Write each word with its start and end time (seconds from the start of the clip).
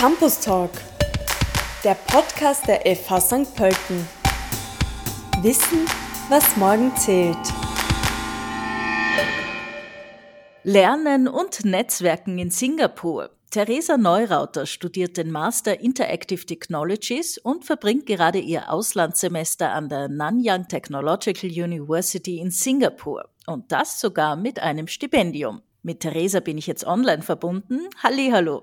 Campus 0.00 0.40
Talk, 0.40 0.70
der 1.84 1.92
Podcast 1.92 2.66
der 2.66 2.80
FH 2.96 3.20
St. 3.20 3.54
Pölten. 3.54 4.08
Wissen, 5.42 5.84
was 6.30 6.56
morgen 6.56 6.96
zählt. 6.96 7.36
Lernen 10.64 11.28
und 11.28 11.66
Netzwerken 11.66 12.38
in 12.38 12.48
Singapur. 12.48 13.28
Theresa 13.50 13.98
Neurauter 13.98 14.64
studiert 14.64 15.18
den 15.18 15.30
Master 15.30 15.78
Interactive 15.80 16.46
Technologies 16.46 17.36
und 17.36 17.66
verbringt 17.66 18.06
gerade 18.06 18.38
ihr 18.38 18.72
Auslandssemester 18.72 19.70
an 19.70 19.90
der 19.90 20.08
Nanyang 20.08 20.66
Technological 20.66 21.50
University 21.50 22.38
in 22.38 22.50
Singapur. 22.50 23.28
Und 23.46 23.70
das 23.70 24.00
sogar 24.00 24.36
mit 24.36 24.60
einem 24.60 24.86
Stipendium. 24.86 25.60
Mit 25.82 26.00
Theresa 26.00 26.40
bin 26.40 26.56
ich 26.56 26.66
jetzt 26.66 26.86
online 26.86 27.20
verbunden. 27.20 27.80
Hallo. 28.02 28.32
Hallo. 28.32 28.62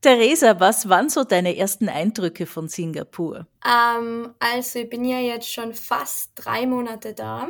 Theresa, 0.00 0.60
was 0.60 0.88
waren 0.88 1.08
so 1.08 1.24
deine 1.24 1.56
ersten 1.56 1.88
Eindrücke 1.88 2.46
von 2.46 2.68
Singapur? 2.68 3.46
Ähm, 3.64 4.34
also 4.38 4.80
ich 4.80 4.90
bin 4.90 5.04
ja 5.04 5.18
jetzt 5.18 5.50
schon 5.50 5.72
fast 5.72 6.32
drei 6.34 6.66
Monate 6.66 7.14
da. 7.14 7.48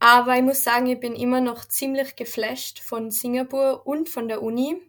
Aber 0.00 0.34
ich 0.34 0.42
muss 0.42 0.64
sagen, 0.64 0.86
ich 0.86 0.98
bin 0.98 1.14
immer 1.14 1.40
noch 1.40 1.64
ziemlich 1.66 2.16
geflasht 2.16 2.80
von 2.80 3.10
Singapur 3.10 3.86
und 3.86 4.08
von 4.08 4.28
der 4.28 4.42
Uni. 4.42 4.80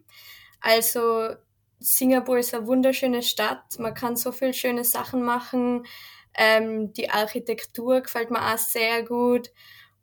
Also 0.60 1.36
Singapur 1.78 2.38
ist 2.38 2.54
eine 2.54 2.66
wunderschöne 2.66 3.22
Stadt. 3.22 3.78
Man 3.78 3.94
kann 3.94 4.16
so 4.16 4.32
viele 4.32 4.54
schöne 4.54 4.84
Sachen 4.84 5.22
machen. 5.22 5.86
Ähm, 6.34 6.92
die 6.94 7.10
Architektur 7.10 8.00
gefällt 8.00 8.30
mir 8.30 8.54
auch 8.54 8.58
sehr 8.58 9.02
gut. 9.02 9.50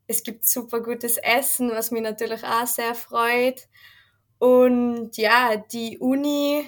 Es 0.06 0.24
gibt 0.24 0.46
super 0.46 0.82
gutes 0.82 1.18
Essen, 1.18 1.72
was 1.72 1.92
mich 1.92 2.04
natürlich 2.04 2.44
auch 2.44 2.68
sehr 2.68 2.96
freut. 2.96 3.68
Und 4.40 5.18
ja, 5.18 5.58
die 5.58 6.00
Uni 6.00 6.64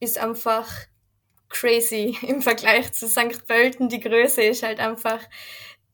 ist 0.00 0.18
einfach 0.18 0.70
crazy 1.48 2.16
im 2.22 2.42
Vergleich 2.42 2.92
zu 2.92 3.08
St. 3.08 3.46
Pölten. 3.46 3.88
Die 3.88 4.00
Größe 4.00 4.42
ist 4.42 4.62
halt 4.62 4.78
einfach 4.78 5.20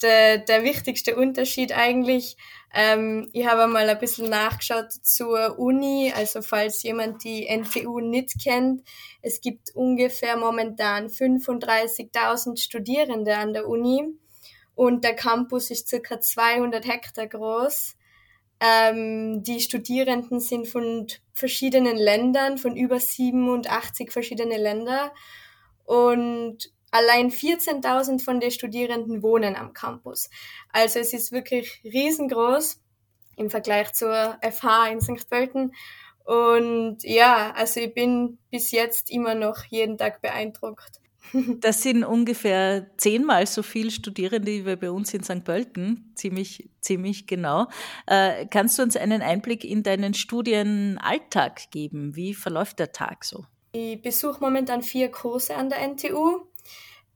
der, 0.02 0.38
der 0.38 0.64
wichtigste 0.64 1.16
Unterschied 1.16 1.72
eigentlich. 1.72 2.36
Ähm, 2.74 3.28
ich 3.32 3.46
habe 3.46 3.66
mal 3.66 3.88
ein 3.88 3.98
bisschen 3.98 4.28
nachgeschaut 4.30 4.90
zur 4.90 5.58
Uni, 5.58 6.12
also 6.14 6.42
falls 6.42 6.82
jemand 6.82 7.22
die 7.22 7.46
NTU 7.46 8.00
nicht 8.00 8.42
kennt. 8.42 8.82
Es 9.20 9.40
gibt 9.40 9.74
ungefähr 9.74 10.36
momentan 10.36 11.08
35.000 11.08 12.60
Studierende 12.60 13.36
an 13.36 13.52
der 13.52 13.68
Uni 13.68 14.04
und 14.74 15.04
der 15.04 15.14
Campus 15.14 15.70
ist 15.70 15.88
circa 15.88 16.20
200 16.20 16.86
Hektar 16.86 17.26
groß. 17.26 17.94
Ähm, 18.64 19.42
die 19.42 19.60
Studierenden 19.60 20.38
sind 20.38 20.68
von 20.68 21.08
verschiedenen 21.34 21.96
Ländern, 21.96 22.58
von 22.58 22.76
über 22.76 23.00
87 23.00 24.12
verschiedene 24.12 24.56
Länder 24.56 25.12
und 25.84 26.72
allein 26.92 27.32
14.000 27.32 28.22
von 28.22 28.38
den 28.38 28.52
Studierenden 28.52 29.22
wohnen 29.22 29.56
am 29.56 29.72
Campus. 29.72 30.30
Also 30.68 31.00
es 31.00 31.12
ist 31.12 31.32
wirklich 31.32 31.80
riesengroß 31.82 32.80
im 33.36 33.50
Vergleich 33.50 33.94
zur 33.94 34.38
FH 34.40 34.88
in 34.88 35.00
St. 35.00 35.28
Pölten. 35.28 35.74
Und 36.24 36.98
ja, 37.02 37.50
also 37.56 37.80
ich 37.80 37.92
bin 37.92 38.38
bis 38.50 38.70
jetzt 38.70 39.10
immer 39.10 39.34
noch 39.34 39.64
jeden 39.64 39.98
Tag 39.98 40.22
beeindruckt. 40.22 41.01
Das 41.60 41.82
sind 41.82 42.04
ungefähr 42.04 42.90
zehnmal 42.98 43.46
so 43.46 43.62
viele 43.62 43.90
Studierende 43.90 44.66
wie 44.66 44.76
bei 44.76 44.90
uns 44.90 45.14
in 45.14 45.22
St. 45.22 45.44
Pölten, 45.44 46.12
ziemlich, 46.14 46.68
ziemlich 46.80 47.26
genau. 47.26 47.68
Äh, 48.06 48.46
kannst 48.46 48.78
du 48.78 48.82
uns 48.82 48.96
einen 48.96 49.22
Einblick 49.22 49.64
in 49.64 49.82
deinen 49.82 50.14
Studienalltag 50.14 51.70
geben? 51.70 52.16
Wie 52.16 52.34
verläuft 52.34 52.78
der 52.78 52.92
Tag 52.92 53.24
so? 53.24 53.44
Ich 53.72 54.02
besuche 54.02 54.40
momentan 54.40 54.82
vier 54.82 55.10
Kurse 55.10 55.56
an 55.56 55.70
der 55.70 55.80
NTU. 55.80 56.46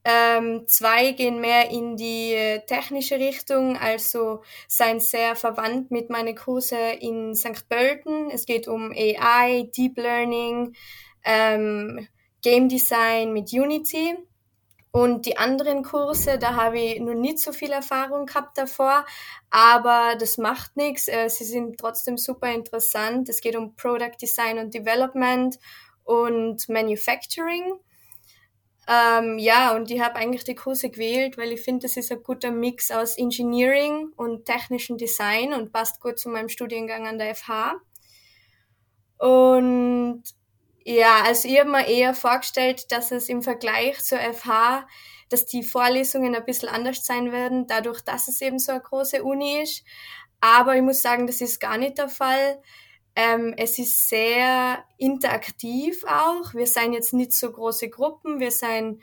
Ähm, 0.09 0.69
zwei 0.69 1.11
gehen 1.13 1.41
mehr 1.41 1.69
in 1.71 1.97
die 1.97 2.61
technische 2.69 3.17
Richtung, 3.17 3.77
also 3.77 4.43
seien 4.69 5.01
sehr 5.01 5.35
verwandt 5.35 5.91
mit 5.91 6.11
meinen 6.11 6.37
Kurse 6.37 6.77
in 6.77 7.35
St. 7.35 7.69
Pölten. 7.69 8.31
Es 8.31 8.47
geht 8.47 8.69
um 8.69 8.93
AI, 8.93 9.69
Deep 9.77 9.99
Learning, 9.99 10.75
ähm, 11.25 12.07
Game 12.43 12.69
Design 12.69 13.33
mit 13.33 13.53
Unity. 13.53 14.17
Und 14.93 15.27
die 15.27 15.37
anderen 15.37 15.83
Kurse, 15.83 16.39
da 16.39 16.55
habe 16.55 16.79
ich 16.79 17.01
noch 17.01 17.13
nicht 17.13 17.39
so 17.39 17.53
viel 17.53 17.71
Erfahrung 17.71 18.25
gehabt 18.25 18.57
davor, 18.57 19.05
aber 19.51 20.17
das 20.19 20.39
macht 20.39 20.75
nichts. 20.77 21.07
Äh, 21.07 21.29
sie 21.29 21.45
sind 21.45 21.79
trotzdem 21.79 22.17
super 22.17 22.51
interessant. 22.51 23.29
Es 23.29 23.43
geht 23.43 23.57
um 23.57 23.77
Product 23.77 24.17
Design 24.19 24.59
und 24.59 24.73
Development 24.73 25.59
und 26.05 26.67
Manufacturing. 26.71 27.75
Ähm, 28.89 29.39
ja, 29.39 29.75
und 29.75 29.91
ich 29.91 30.01
habe 30.01 30.15
eigentlich 30.15 30.45
die 30.45 30.55
Kurse 30.55 30.91
gewählt, 30.91 31.37
weil 31.37 31.53
ich 31.53 31.61
finde, 31.61 31.83
das 31.87 31.97
ist 31.97 32.13
ein 32.13 32.23
guter 32.23 32.53
Mix 32.53 32.91
aus 32.91 33.19
Engineering 33.19 34.13
und 34.17 34.45
technischem 34.45 34.97
Design 34.97 35.53
und 35.53 35.73
passt 35.73 36.01
gut 36.01 36.19
zu 36.19 36.29
meinem 36.29 36.49
Studiengang 36.49 37.07
an 37.07 37.19
der 37.19 37.35
FH. 37.35 37.75
Und 39.19 40.23
ja, 40.89 41.25
also 41.25 41.49
ich 41.49 41.59
habe 41.59 41.69
mir 41.69 41.89
eher 41.89 42.15
vorgestellt, 42.15 42.93
dass 42.93 43.11
es 43.11 43.29
im 43.29 43.43
Vergleich 43.43 43.99
zur 44.05 44.21
FH, 44.21 44.87
dass 45.29 45.45
die 45.45 45.65
Vorlesungen 45.65 46.37
ein 46.37 46.45
bisschen 46.45 46.69
anders 46.69 47.05
sein 47.05 47.33
werden, 47.33 47.67
dadurch, 47.67 48.03
dass 48.03 48.29
es 48.29 48.41
eben 48.41 48.61
so 48.61 48.71
eine 48.71 48.83
große 48.83 49.25
Uni 49.25 49.63
ist. 49.63 49.83
Aber 50.41 50.77
ich 50.77 50.83
muss 50.83 51.03
sagen, 51.03 51.27
das 51.27 51.41
ist 51.41 51.59
gar 51.59 51.77
nicht 51.77 51.99
der 51.99 52.09
Fall. 52.09 52.63
Ähm, 53.17 53.53
es 53.57 53.81
ist 53.81 54.09
sehr 54.09 54.85
interaktiv 54.97 56.05
auch. 56.05 56.55
Wir 56.55 56.69
sind 56.69 56.93
jetzt 56.93 57.13
nicht 57.13 57.33
so 57.33 57.51
große 57.51 57.91
Gruppen. 57.91 58.39
Wir 58.39 58.53
sind 58.53 59.03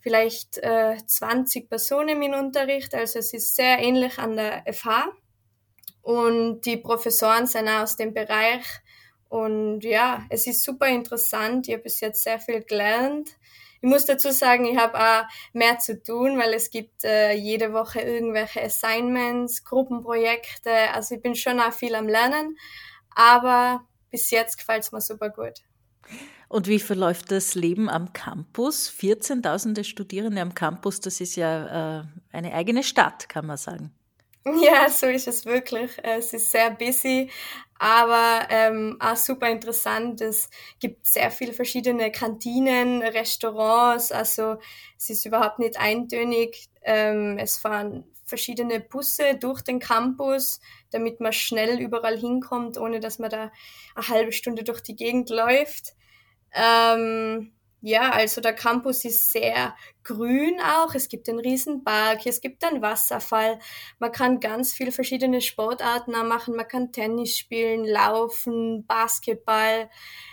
vielleicht 0.00 0.58
äh, 0.58 0.98
20 1.06 1.70
Personen 1.70 2.22
im 2.22 2.34
Unterricht. 2.34 2.94
Also 2.94 3.20
es 3.20 3.32
ist 3.32 3.56
sehr 3.56 3.78
ähnlich 3.78 4.18
an 4.18 4.36
der 4.36 4.62
FH. 4.70 5.10
Und 6.02 6.66
die 6.66 6.76
Professoren 6.76 7.46
sind 7.46 7.66
auch 7.66 7.84
aus 7.84 7.96
dem 7.96 8.12
Bereich. 8.12 8.66
Und 9.34 9.80
ja, 9.82 10.24
es 10.28 10.46
ist 10.46 10.62
super 10.62 10.86
interessant. 10.86 11.68
Ich 11.68 11.74
habe 11.74 11.84
bis 11.84 12.00
jetzt 12.00 12.22
sehr 12.22 12.38
viel 12.38 12.62
gelernt. 12.62 13.30
Ich 13.82 13.88
muss 13.88 14.06
dazu 14.06 14.30
sagen, 14.30 14.64
ich 14.64 14.78
habe 14.78 14.98
auch 14.98 15.24
mehr 15.52 15.78
zu 15.78 16.02
tun, 16.02 16.38
weil 16.38 16.54
es 16.54 16.70
gibt 16.70 17.04
äh, 17.04 17.32
jede 17.32 17.72
Woche 17.72 18.00
irgendwelche 18.00 18.62
Assignments, 18.62 19.64
Gruppenprojekte. 19.64 20.70
Also 20.94 21.16
ich 21.16 21.22
bin 21.22 21.34
schon 21.34 21.60
auch 21.60 21.72
viel 21.72 21.94
am 21.94 22.08
Lernen 22.08 22.56
aber 23.14 23.86
bis 24.10 24.30
jetzt 24.30 24.58
gefällt 24.58 24.84
es 24.84 24.92
mir 24.92 25.00
super 25.00 25.30
gut. 25.30 25.62
Und 26.48 26.68
wie 26.68 26.78
verläuft 26.78 27.30
das 27.30 27.54
Leben 27.54 27.88
am 27.88 28.12
Campus? 28.12 28.90
14.000 28.90 29.82
Studierende 29.84 30.42
am 30.42 30.54
Campus, 30.54 31.00
das 31.00 31.20
ist 31.20 31.36
ja 31.36 32.00
äh, 32.00 32.04
eine 32.32 32.52
eigene 32.52 32.82
Stadt, 32.82 33.28
kann 33.28 33.46
man 33.46 33.56
sagen. 33.56 33.92
Ja, 34.62 34.88
so 34.90 35.06
ist 35.06 35.26
es 35.28 35.46
wirklich. 35.46 35.92
Es 36.02 36.32
ist 36.32 36.50
sehr 36.50 36.70
busy, 36.70 37.30
aber 37.78 38.46
ähm, 38.50 38.96
auch 39.00 39.16
super 39.16 39.48
interessant. 39.48 40.20
Es 40.20 40.50
gibt 40.80 41.06
sehr 41.06 41.30
viele 41.30 41.52
verschiedene 41.52 42.12
Kantinen, 42.12 43.02
Restaurants, 43.02 44.12
also 44.12 44.56
es 44.98 45.10
ist 45.10 45.26
überhaupt 45.26 45.58
nicht 45.58 45.78
eintönig. 45.78 46.68
Ähm, 46.82 47.38
es 47.38 47.56
fahren 47.56 48.04
verschiedene 48.26 48.80
Busse 48.80 49.36
durch 49.38 49.62
den 49.62 49.78
Campus, 49.80 50.60
damit 50.90 51.20
man 51.20 51.32
schnell 51.32 51.78
überall 51.80 52.18
hinkommt, 52.18 52.78
ohne 52.78 53.00
dass 53.00 53.18
man 53.18 53.30
da 53.30 53.50
eine 53.94 54.08
halbe 54.08 54.32
Stunde 54.32 54.64
durch 54.64 54.80
die 54.82 54.96
Gegend 54.96 55.30
läuft. 55.30 55.94
Ähm, 56.54 57.52
ja, 57.86 58.12
also 58.12 58.40
der 58.40 58.54
Campus 58.54 59.04
ist 59.04 59.30
sehr 59.30 59.76
grün 60.04 60.58
auch. 60.58 60.94
Es 60.94 61.06
gibt 61.10 61.28
einen 61.28 61.38
Riesenpark, 61.38 62.24
es 62.24 62.40
gibt 62.40 62.64
einen 62.64 62.80
Wasserfall. 62.80 63.58
Man 63.98 64.10
kann 64.10 64.40
ganz 64.40 64.72
viele 64.72 64.90
verschiedene 64.90 65.42
Sportarten 65.42 66.12
machen. 66.12 66.56
Man 66.56 66.66
kann 66.66 66.92
Tennis 66.92 67.36
spielen, 67.36 67.84
laufen, 67.84 68.86
Basketball. 68.86 69.90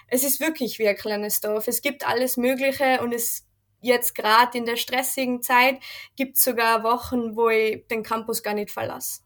Es 0.07 0.23
ist 0.23 0.39
wirklich 0.39 0.79
wie 0.79 0.87
ein 0.87 0.95
kleines 0.95 1.41
Dorf. 1.41 1.67
Es 1.67 1.81
gibt 1.81 2.07
alles 2.07 2.37
Mögliche 2.37 3.01
und 3.01 3.13
es 3.13 3.45
jetzt 3.81 4.15
gerade 4.15 4.57
in 4.57 4.63
der 4.65 4.77
stressigen 4.77 5.41
Zeit 5.41 5.81
gibt 6.15 6.37
sogar 6.37 6.83
Wochen, 6.83 7.35
wo 7.35 7.49
ich 7.49 7.85
den 7.87 8.03
Campus 8.03 8.43
gar 8.43 8.53
nicht 8.53 8.71
verlasse. 8.71 9.23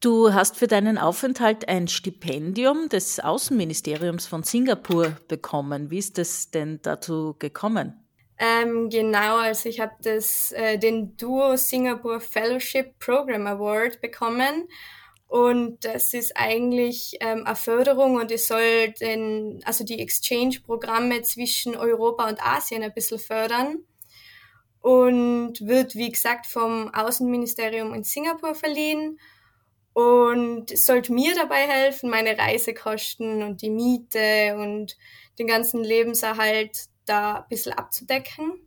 Du 0.00 0.34
hast 0.34 0.56
für 0.56 0.66
deinen 0.66 0.98
Aufenthalt 0.98 1.68
ein 1.68 1.88
Stipendium 1.88 2.88
des 2.90 3.18
Außenministeriums 3.18 4.26
von 4.26 4.42
Singapur 4.42 5.16
bekommen. 5.26 5.90
Wie 5.90 5.98
ist 5.98 6.18
es 6.18 6.50
denn 6.50 6.80
dazu 6.82 7.34
gekommen? 7.38 8.06
Ähm, 8.38 8.90
genau, 8.90 9.38
also 9.38 9.70
ich 9.70 9.80
habe 9.80 9.94
äh, 10.04 10.78
den 10.78 11.16
Duo 11.16 11.56
Singapore 11.56 12.20
Fellowship 12.20 12.98
Program 12.98 13.46
Award 13.46 14.02
bekommen 14.02 14.68
und 15.26 15.82
das 15.86 16.12
ist 16.12 16.36
eigentlich 16.36 17.16
ähm, 17.20 17.44
eine 17.46 17.56
Förderung 17.56 18.16
und 18.16 18.30
es 18.30 18.46
soll 18.46 18.90
den, 19.00 19.62
also 19.64 19.84
die 19.84 20.00
Exchange-Programme 20.00 21.22
zwischen 21.22 21.74
Europa 21.74 22.28
und 22.28 22.46
Asien 22.46 22.82
ein 22.82 22.92
bisschen 22.92 23.18
fördern 23.18 23.78
und 24.82 25.66
wird, 25.66 25.94
wie 25.94 26.12
gesagt, 26.12 26.44
vom 26.44 26.92
Außenministerium 26.92 27.94
in 27.94 28.04
Singapur 28.04 28.54
verliehen 28.54 29.18
und 29.96 30.76
sollte 30.76 31.10
mir 31.10 31.34
dabei 31.34 31.66
helfen, 31.66 32.10
meine 32.10 32.36
Reisekosten 32.36 33.42
und 33.42 33.62
die 33.62 33.70
Miete 33.70 34.54
und 34.58 34.94
den 35.38 35.46
ganzen 35.46 35.82
Lebenserhalt 35.82 36.90
da 37.06 37.36
ein 37.36 37.48
bisschen 37.48 37.72
abzudecken. 37.72 38.60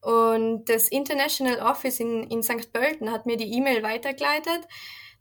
Und 0.00 0.66
das 0.66 0.86
International 0.86 1.58
Office 1.58 1.98
in, 1.98 2.22
in 2.30 2.44
St. 2.44 2.72
Pölten 2.72 3.10
hat 3.10 3.26
mir 3.26 3.36
die 3.36 3.52
E-Mail 3.54 3.82
weitergeleitet, 3.82 4.68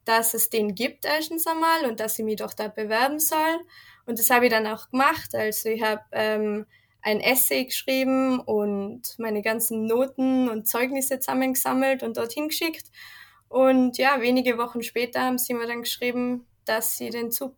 dass 0.05 0.35
es 0.35 0.51
den 0.51 0.75
gibt 0.75 1.05
erstens 1.05 1.47
einmal 1.47 1.89
und 1.89 1.99
dass 1.99 2.19
ich 2.19 2.25
mich 2.25 2.35
doch 2.35 2.53
da 2.53 2.67
bewerben 2.67 3.17
soll. 3.17 3.61
Und 4.05 4.19
das 4.19 4.29
habe 4.29 4.45
ich 4.45 4.51
dann 4.51 4.67
auch 4.67 4.91
gemacht. 4.91 5.33
Also 5.33 5.69
ich 5.69 5.81
habe 5.81 6.03
ähm, 6.11 6.67
ein 7.01 7.19
Essay 7.19 7.65
geschrieben 7.65 8.41
und 8.41 9.15
meine 9.17 9.41
ganzen 9.41 9.87
Noten 9.87 10.49
und 10.49 10.67
Zeugnisse 10.67 11.19
zusammengesammelt 11.19 12.03
und 12.03 12.17
dorthin 12.17 12.49
geschickt. 12.49 12.91
Und 13.49 13.97
ja, 13.97 14.21
wenige 14.21 14.57
Wochen 14.57 14.83
später 14.83 15.21
haben 15.21 15.37
sie 15.37 15.53
mir 15.53 15.67
dann 15.67 15.81
geschrieben, 15.81 16.45
dass 16.65 16.97
sie 16.97 17.09
den 17.09 17.31
Zug 17.31 17.55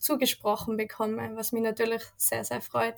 zugesprochen 0.00 0.76
bekomme, 0.76 1.32
was 1.34 1.52
mich 1.52 1.62
natürlich 1.62 2.02
sehr, 2.16 2.44
sehr 2.44 2.60
freut. 2.60 2.94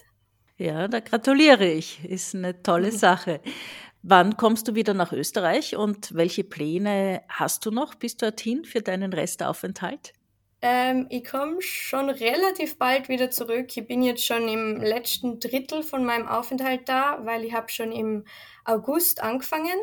Ja, 0.58 0.86
da 0.88 1.00
gratuliere 1.00 1.66
ich. 1.66 2.04
Ist 2.04 2.34
eine 2.34 2.62
tolle. 2.62 2.92
Sache. 2.92 3.40
Wann 4.02 4.36
kommst 4.36 4.68
du 4.68 4.74
wieder 4.74 4.94
nach 4.94 5.12
Österreich 5.12 5.76
und 5.76 6.14
welche 6.14 6.44
Pläne 6.44 7.22
hast 7.28 7.66
du 7.66 7.70
noch 7.70 7.94
bis 7.94 8.16
dorthin 8.16 8.64
für 8.64 8.80
deinen 8.80 9.12
Restaufenthalt? 9.12 10.12
Ähm, 10.62 11.06
ich 11.10 11.24
komme 11.24 11.60
schon 11.60 12.08
relativ 12.08 12.78
bald 12.78 13.08
wieder 13.08 13.30
zurück. 13.30 13.76
Ich 13.76 13.86
bin 13.86 14.02
jetzt 14.02 14.24
schon 14.24 14.48
im 14.48 14.80
letzten 14.80 15.40
Drittel 15.40 15.82
von 15.82 16.04
meinem 16.04 16.28
Aufenthalt 16.28 16.88
da, 16.88 17.18
weil 17.24 17.44
ich 17.44 17.52
habe 17.52 17.68
schon 17.68 17.92
im 17.92 18.24
August 18.64 19.22
angefangen. 19.22 19.78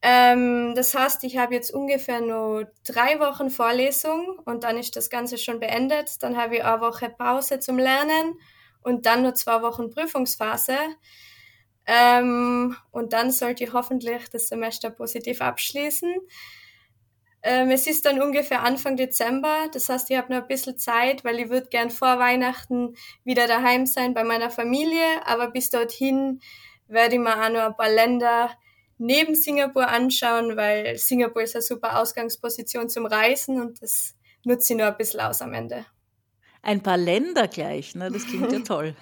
Ähm, 0.00 0.74
das 0.76 0.94
heißt, 0.94 1.24
ich 1.24 1.38
habe 1.38 1.54
jetzt 1.54 1.72
ungefähr 1.72 2.20
nur 2.20 2.70
drei 2.84 3.18
Wochen 3.18 3.50
Vorlesung 3.50 4.38
und 4.44 4.64
dann 4.64 4.76
ist 4.76 4.94
das 4.96 5.10
Ganze 5.10 5.38
schon 5.38 5.58
beendet. 5.58 6.22
Dann 6.22 6.36
habe 6.36 6.56
ich 6.56 6.64
eine 6.64 6.80
Woche 6.80 7.10
Pause 7.10 7.58
zum 7.58 7.78
Lernen 7.78 8.38
und 8.82 9.06
dann 9.06 9.22
nur 9.22 9.34
zwei 9.34 9.60
Wochen 9.62 9.90
Prüfungsphase. 9.90 10.76
Ähm, 11.86 12.76
und 12.90 13.12
dann 13.12 13.30
sollte 13.32 13.64
ich 13.64 13.72
hoffentlich 13.72 14.28
das 14.30 14.48
Semester 14.48 14.90
positiv 14.90 15.40
abschließen. 15.40 16.14
Ähm, 17.42 17.70
es 17.70 17.86
ist 17.86 18.04
dann 18.04 18.20
ungefähr 18.20 18.62
Anfang 18.62 18.96
Dezember, 18.96 19.68
das 19.72 19.88
heißt, 19.88 20.10
ich 20.10 20.16
habe 20.18 20.32
noch 20.32 20.42
ein 20.42 20.48
bisschen 20.48 20.76
Zeit, 20.76 21.24
weil 21.24 21.38
ich 21.38 21.50
würde 21.50 21.68
gern 21.68 21.88
vor 21.90 22.18
Weihnachten 22.18 22.96
wieder 23.24 23.46
daheim 23.46 23.86
sein 23.86 24.12
bei 24.12 24.24
meiner 24.24 24.50
Familie, 24.50 25.24
aber 25.24 25.50
bis 25.50 25.70
dorthin 25.70 26.40
werde 26.88 27.14
ich 27.14 27.20
mir 27.20 27.32
auch 27.40 27.48
noch 27.48 27.66
ein 27.66 27.76
paar 27.76 27.90
Länder 27.90 28.50
neben 28.98 29.34
Singapur 29.34 29.88
anschauen, 29.88 30.56
weil 30.56 30.96
Singapur 30.98 31.42
ist 31.42 31.54
eine 31.54 31.62
super 31.62 32.00
Ausgangsposition 32.00 32.88
zum 32.88 33.06
Reisen 33.06 33.60
und 33.60 33.80
das 33.82 34.14
nutze 34.44 34.72
ich 34.72 34.78
nur 34.78 34.88
ein 34.88 34.96
bisschen 34.96 35.20
aus 35.20 35.42
am 35.42 35.54
Ende. 35.54 35.86
Ein 36.62 36.82
paar 36.82 36.96
Länder 36.96 37.48
gleich, 37.48 37.94
ne? 37.94 38.10
das 38.10 38.26
klingt 38.26 38.52
ja 38.52 38.58
toll. 38.66 38.96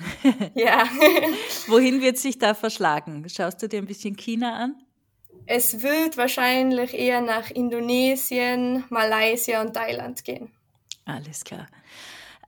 ja. 0.55 0.85
Wohin 1.69 2.03
wird 2.03 2.19
sich 2.19 2.39
da 2.39 2.55
verschlagen? 2.55 3.27
Schaust 3.29 3.63
du 3.63 3.69
dir 3.69 3.79
ein 3.79 3.87
bisschen 3.87 4.17
China 4.17 4.57
an? 4.57 4.77
Es 5.47 5.83
wird 5.83 6.17
wahrscheinlich 6.17 6.93
eher 6.95 7.21
nach 7.21 7.51
Indonesien, 7.51 8.85
Malaysia 8.91 9.63
und 9.63 9.75
Thailand 9.75 10.25
gehen. 10.25 10.51
Alles 11.05 11.45
klar. 11.45 11.69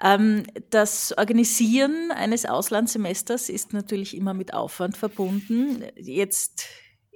Ähm, 0.03 0.45
das 0.71 1.17
Organisieren 1.17 2.11
eines 2.13 2.45
Auslandssemesters 2.45 3.49
ist 3.49 3.73
natürlich 3.73 4.17
immer 4.17 4.35
mit 4.35 4.53
Aufwand 4.53 4.97
verbunden. 4.97 5.85
Jetzt 5.97 6.67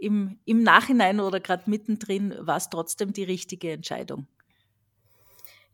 im, 0.03 0.39
im 0.45 0.63
Nachhinein 0.63 1.21
oder 1.21 1.41
gerade 1.41 1.71
mittendrin 1.71 2.35
war 2.41 2.57
es 2.57 2.69
trotzdem 2.71 3.13
die 3.13 3.25
richtige 3.25 3.73
Entscheidung. 3.73 4.27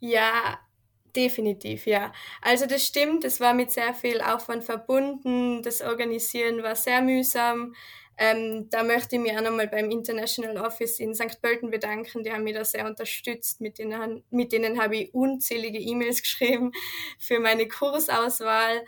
Ja, 0.00 0.58
definitiv, 1.16 1.86
ja. 1.86 2.12
Also 2.42 2.66
das 2.66 2.86
stimmt, 2.86 3.24
es 3.24 3.40
war 3.40 3.54
mit 3.54 3.70
sehr 3.70 3.94
viel 3.94 4.20
Aufwand 4.20 4.64
verbunden. 4.64 5.62
Das 5.62 5.80
Organisieren 5.80 6.62
war 6.62 6.76
sehr 6.76 7.02
mühsam. 7.02 7.74
Ähm, 8.20 8.68
da 8.70 8.82
möchte 8.82 9.14
ich 9.14 9.22
mich 9.22 9.36
auch 9.36 9.42
nochmal 9.42 9.68
beim 9.68 9.90
International 9.90 10.56
Office 10.58 10.98
in 10.98 11.14
St. 11.14 11.40
Pölten 11.40 11.70
bedanken. 11.70 12.24
Die 12.24 12.32
haben 12.32 12.42
mich 12.42 12.54
da 12.54 12.64
sehr 12.64 12.84
unterstützt. 12.84 13.60
Mit 13.60 13.78
denen, 13.78 14.24
mit 14.30 14.50
denen 14.50 14.82
habe 14.82 14.96
ich 14.96 15.14
unzählige 15.14 15.78
E-Mails 15.78 16.22
geschrieben 16.22 16.72
für 17.18 17.38
meine 17.38 17.68
Kursauswahl. 17.68 18.84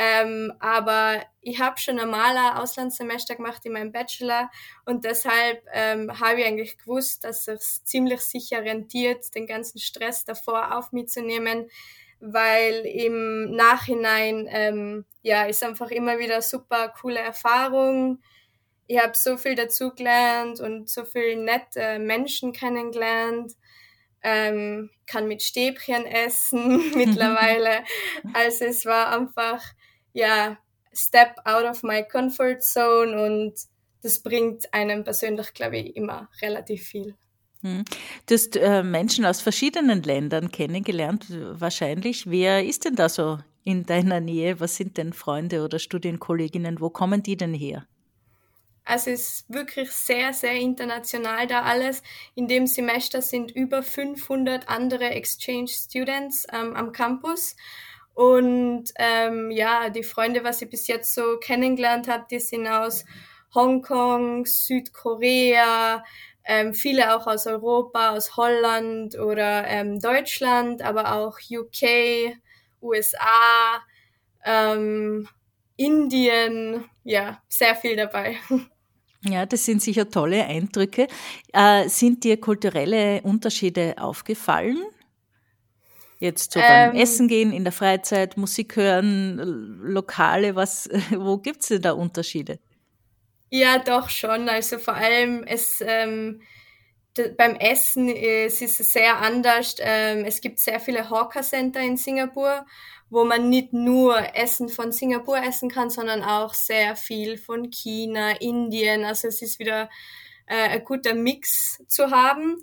Ähm, 0.00 0.52
aber 0.60 1.20
ich 1.40 1.60
habe 1.60 1.76
schon 1.78 1.98
ein 1.98 2.08
Maler 2.08 2.62
Auslandssemester 2.62 3.34
gemacht 3.34 3.66
in 3.66 3.72
meinem 3.72 3.90
Bachelor 3.90 4.48
und 4.84 5.04
deshalb 5.04 5.60
ähm, 5.72 6.20
habe 6.20 6.40
ich 6.40 6.46
eigentlich 6.46 6.78
gewusst, 6.78 7.24
dass 7.24 7.48
es 7.48 7.82
ziemlich 7.84 8.20
sicher 8.20 8.62
rentiert, 8.62 9.34
den 9.34 9.48
ganzen 9.48 9.80
Stress 9.80 10.24
davor 10.24 10.78
auf 10.78 10.92
mich 10.92 11.08
zu 11.08 11.20
nehmen, 11.20 11.68
weil 12.20 12.86
im 12.86 13.50
Nachhinein 13.56 14.46
ähm, 14.50 15.04
ja 15.22 15.46
ist 15.46 15.64
einfach 15.64 15.90
immer 15.90 16.18
wieder 16.20 16.42
super 16.42 16.94
coole 17.00 17.18
Erfahrung 17.18 18.20
ich 18.88 18.98
habe 18.98 19.12
so 19.14 19.36
viel 19.36 19.54
dazugelernt 19.54 20.60
und 20.60 20.88
so 20.88 21.04
viele 21.04 21.36
nette 21.36 21.98
Menschen 21.98 22.52
kennengelernt. 22.52 23.52
Ähm, 24.22 24.90
kann 25.06 25.28
mit 25.28 25.42
Stäbchen 25.42 26.04
essen 26.06 26.90
mittlerweile. 26.96 27.84
Also 28.32 28.64
es 28.64 28.84
war 28.84 29.16
einfach, 29.16 29.62
ja, 30.12 30.58
Step 30.92 31.36
out 31.44 31.64
of 31.64 31.82
my 31.82 32.02
comfort 32.02 32.60
zone 32.60 33.22
und 33.22 33.54
das 34.02 34.20
bringt 34.20 34.72
einem 34.72 35.04
persönlich, 35.04 35.52
glaube 35.54 35.78
ich, 35.78 35.96
immer 35.96 36.28
relativ 36.40 36.82
viel. 36.82 37.14
Hm. 37.62 37.84
Du 38.26 38.34
hast 38.34 38.56
äh, 38.56 38.82
Menschen 38.82 39.24
aus 39.24 39.40
verschiedenen 39.40 40.02
Ländern 40.02 40.50
kennengelernt, 40.50 41.26
wahrscheinlich. 41.28 42.30
Wer 42.30 42.64
ist 42.64 42.84
denn 42.84 42.94
da 42.94 43.08
so 43.08 43.38
in 43.64 43.84
deiner 43.84 44.20
Nähe? 44.20 44.60
Was 44.60 44.76
sind 44.76 44.96
denn 44.96 45.12
Freunde 45.12 45.64
oder 45.64 45.78
Studienkolleginnen? 45.78 46.80
Wo 46.80 46.90
kommen 46.90 47.22
die 47.22 47.36
denn 47.36 47.54
her? 47.54 47.86
Also 48.84 49.10
es 49.10 49.40
ist 49.40 49.50
wirklich 49.52 49.90
sehr, 49.90 50.32
sehr 50.32 50.54
international 50.54 51.46
da 51.46 51.62
alles. 51.62 52.02
In 52.34 52.48
dem 52.48 52.66
Semester 52.66 53.20
sind 53.20 53.50
über 53.50 53.82
500 53.82 54.68
andere 54.68 55.10
Exchange 55.10 55.68
Students 55.68 56.46
ähm, 56.50 56.74
am 56.74 56.92
Campus. 56.92 57.54
Und 58.18 58.86
ähm, 58.96 59.52
ja, 59.52 59.90
die 59.90 60.02
Freunde, 60.02 60.42
was 60.42 60.60
ich 60.60 60.68
bis 60.68 60.88
jetzt 60.88 61.14
so 61.14 61.36
kennengelernt 61.36 62.08
habe, 62.08 62.26
die 62.28 62.40
sind 62.40 62.66
aus 62.66 63.04
Hongkong, 63.54 64.44
Südkorea, 64.44 66.02
ähm, 66.44 66.74
viele 66.74 67.14
auch 67.14 67.28
aus 67.28 67.46
Europa, 67.46 68.10
aus 68.10 68.36
Holland 68.36 69.16
oder 69.16 69.68
ähm, 69.68 70.00
Deutschland, 70.00 70.82
aber 70.82 71.12
auch 71.14 71.38
UK, 71.48 72.34
USA, 72.82 73.84
ähm, 74.44 75.28
Indien, 75.76 76.86
ja, 77.04 77.40
sehr 77.48 77.76
viel 77.76 77.94
dabei. 77.94 78.36
Ja, 79.24 79.46
das 79.46 79.64
sind 79.64 79.82
sicher 79.82 80.08
tolle 80.08 80.44
Eindrücke. 80.44 81.08
Äh, 81.52 81.88
sind 81.88 82.22
dir 82.22 82.40
kulturelle 82.40 83.20
Unterschiede 83.22 83.96
aufgefallen? 83.98 84.78
Jetzt 86.18 86.52
so 86.52 86.60
beim 86.60 86.90
ähm, 86.90 87.00
Essen 87.00 87.28
gehen, 87.28 87.52
in 87.52 87.64
der 87.64 87.72
Freizeit, 87.72 88.36
Musik 88.36 88.76
hören, 88.76 89.38
Lokale, 89.82 90.56
was, 90.56 90.88
wo 91.16 91.38
gibt's 91.38 91.68
denn 91.68 91.82
da 91.82 91.92
Unterschiede? 91.92 92.58
Ja, 93.50 93.78
doch 93.78 94.08
schon. 94.08 94.48
Also 94.48 94.78
vor 94.78 94.94
allem 94.94 95.44
es 95.44 95.82
ähm, 95.86 96.42
beim 97.36 97.56
Essen 97.56 98.08
es 98.08 98.60
ist 98.60 98.80
es 98.80 98.92
sehr 98.92 99.18
anders. 99.18 99.76
Ähm, 99.80 100.24
es 100.24 100.40
gibt 100.40 100.58
sehr 100.58 100.80
viele 100.80 101.08
Hawker 101.08 101.42
Center 101.42 101.80
in 101.80 101.96
Singapur 101.96 102.66
wo 103.10 103.24
man 103.24 103.48
nicht 103.48 103.72
nur 103.72 104.34
Essen 104.36 104.68
von 104.68 104.92
Singapur 104.92 105.38
essen 105.38 105.70
kann, 105.70 105.90
sondern 105.90 106.22
auch 106.22 106.54
sehr 106.54 106.96
viel 106.96 107.38
von 107.38 107.70
China, 107.70 108.32
Indien. 108.40 109.04
Also 109.04 109.28
es 109.28 109.40
ist 109.40 109.58
wieder 109.58 109.88
äh, 110.46 110.68
ein 110.68 110.84
guter 110.84 111.14
Mix 111.14 111.82
zu 111.88 112.10
haben. 112.10 112.62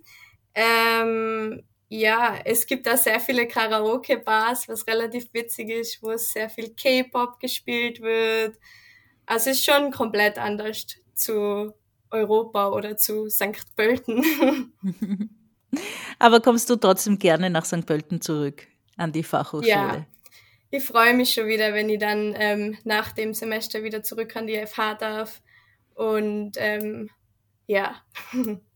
Ähm, 0.54 1.64
ja, 1.88 2.40
es 2.44 2.66
gibt 2.66 2.88
da 2.88 2.98
sehr 2.98 3.20
viele 3.20 3.48
Karaoke-Bars, 3.48 4.68
was 4.68 4.88
relativ 4.88 5.34
witzig 5.34 5.70
ist, 5.70 6.02
wo 6.02 6.16
sehr 6.18 6.50
viel 6.50 6.74
K-Pop 6.74 7.40
gespielt 7.40 8.02
wird. 8.02 8.58
Also 9.26 9.52
es 9.52 9.58
ist 9.58 9.66
schon 9.66 9.92
komplett 9.92 10.38
anders 10.38 10.88
zu 11.14 11.74
Europa 12.10 12.70
oder 12.70 12.98
zu 12.98 13.30
St. 13.30 13.76
Pölten. 13.76 14.24
Aber 16.20 16.40
kommst 16.40 16.70
du 16.70 16.76
trotzdem 16.76 17.20
gerne 17.20 17.50
nach 17.50 17.66
St. 17.66 17.86
Pölten 17.86 18.22
zurück 18.22 18.68
an 18.98 19.12
die 19.12 19.24
Fachhochschule? 19.24 19.70
Ja, 19.70 20.06
ich 20.72 20.84
freue 20.84 21.14
mich 21.14 21.34
schon 21.34 21.48
wieder, 21.48 21.74
wenn 21.74 21.90
ich 21.90 22.00
dann 22.00 22.34
ähm, 22.38 22.78
nach 22.84 23.12
dem 23.12 23.34
Semester 23.34 23.84
wieder 23.84 24.04
zurück 24.04 24.36
an 24.36 24.48
die 24.48 24.66
FH 24.66 24.96
darf. 24.96 25.42
Und 25.94 26.54
ähm, 26.58 27.10
ja. 27.68 27.96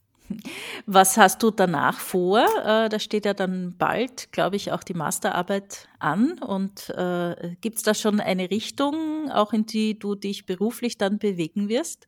Was 0.86 1.18
hast 1.18 1.44
du 1.44 1.52
danach 1.52 2.00
vor? 2.00 2.40
Äh, 2.40 2.90
da 2.90 3.00
steht 3.00 3.26
ja 3.26 3.34
dann 3.34 3.76
bald, 3.78 4.32
glaube 4.32 4.56
ich, 4.56 4.72
auch 4.72 4.84
die 4.84 4.94
Masterarbeit 4.94 5.90
an. 6.00 6.40
Und 6.40 6.90
äh, 6.92 7.56
gibt 7.62 7.78
es 7.78 7.84
da 7.84 7.94
schon 7.94 8.20
eine 8.20 8.50
Richtung, 8.50 9.32
auch 9.32 9.54
in 9.54 9.66
die 9.66 9.98
du 9.98 10.16
dich 10.16 10.46
beruflich 10.46 10.98
dann 10.98 11.20
bewegen 11.20 11.70
wirst? 11.70 12.08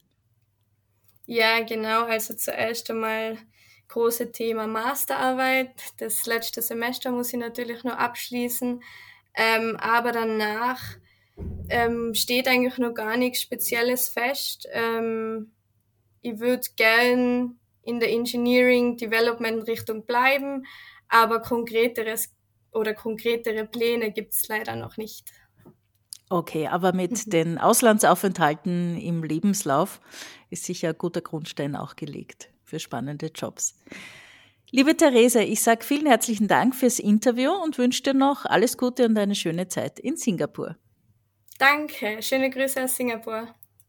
Ja, 1.26 1.62
genau. 1.64 2.04
Also 2.06 2.36
zuerst 2.36 2.90
einmal 2.90 3.38
große 3.88 4.32
Thema 4.32 4.68
Masterarbeit. 4.68 5.72
Das 5.98 6.26
letzte 6.26 6.62
Semester 6.62 7.12
muss 7.12 7.34
ich 7.34 7.40
natürlich 7.40 7.84
noch 7.84 7.98
abschließen. 7.98 8.82
Ähm, 9.36 9.78
aber 9.78 10.12
danach 10.12 10.82
ähm, 11.70 12.14
steht 12.14 12.48
eigentlich 12.48 12.78
noch 12.78 12.94
gar 12.94 13.18
nichts 13.18 13.42
Spezielles 13.42 14.10
fest. 14.10 14.68
Ähm, 14.72 15.52
ich 16.22 16.40
würde 16.40 16.68
gern 16.76 17.60
in 17.84 18.00
der 18.00 18.10
Engineering 18.10 18.98
Development 18.98 19.68
Richtung 19.68 20.06
bleiben, 20.06 20.66
aber 21.08 21.42
konkreteres 21.42 22.30
oder 22.72 22.94
konkretere 22.94 23.66
Pläne 23.66 24.12
gibt 24.12 24.34
es 24.34 24.48
leider 24.48 24.76
noch 24.76 24.98
nicht. 24.98 25.32
Okay, 26.30 26.68
aber 26.68 26.94
mit 26.94 27.12
mhm. 27.28 27.30
den 27.30 27.58
Auslandsaufenthalten 27.58 28.98
im 28.98 29.24
Lebenslauf 29.24 30.00
ist 30.50 30.64
sicher 30.64 30.90
ein 30.90 30.98
guter 30.98 31.22
Grundstein 31.22 31.76
auch 31.76 31.98
gelegt 31.98 32.50
für 32.64 32.80
spannende 32.80 33.32
Jobs. 33.36 33.78
Liebe 34.70 34.96
Therese, 34.96 35.44
ich 35.44 35.62
sage 35.62 35.84
vielen 35.84 36.06
herzlichen 36.06 36.48
Dank 36.48 36.74
fürs 36.74 37.00
Interview 37.00 37.52
und 37.52 37.78
wünsche 37.78 38.04
dir 38.04 38.14
noch 38.14 38.46
alles 38.46 38.78
Gute 38.78 39.06
und 39.06 39.18
eine 39.18 39.36
schöne 39.36 39.68
Zeit 39.68 40.00
in 40.00 40.16
Singapur. 40.16 40.78
Danke, 41.60 42.22
schöne 42.22 42.50
Grüße 42.50 42.82
aus 42.82 42.96
Singapur. 42.96 43.54